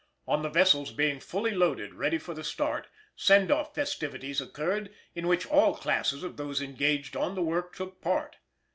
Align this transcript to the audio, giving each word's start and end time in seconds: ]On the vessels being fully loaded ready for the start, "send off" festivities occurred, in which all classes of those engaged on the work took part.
]On 0.35 0.41
the 0.41 0.49
vessels 0.49 0.91
being 0.91 1.19
fully 1.19 1.51
loaded 1.51 1.93
ready 1.93 2.17
for 2.17 2.33
the 2.33 2.43
start, 2.43 2.87
"send 3.15 3.51
off" 3.51 3.75
festivities 3.75 4.41
occurred, 4.41 4.91
in 5.13 5.27
which 5.27 5.45
all 5.45 5.75
classes 5.75 6.23
of 6.23 6.37
those 6.37 6.59
engaged 6.59 7.15
on 7.15 7.35
the 7.35 7.43
work 7.43 7.75
took 7.75 8.01
part. 8.01 8.37